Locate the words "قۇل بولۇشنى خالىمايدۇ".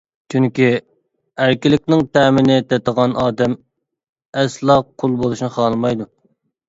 5.05-6.09